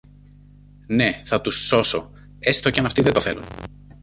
Ναι, 0.87 1.21
θα 1.23 1.41
τους 1.41 1.55
σώσω, 1.59 2.11
έστω 2.39 2.69
και 2.69 2.79
αν 2.79 2.85
αυτοί 2.85 3.01
δεν 3.01 3.13
το 3.13 3.19
θέλουν. 3.21 3.43